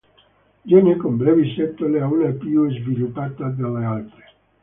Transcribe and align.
Gene 0.65 0.97
con 0.97 1.15
brevi 1.17 1.53
setole 1.53 1.99
e 1.99 2.01
una 2.01 2.31
più 2.31 2.67
sviluppata 2.71 3.49
delle 3.49 3.85
altre. 3.85 4.23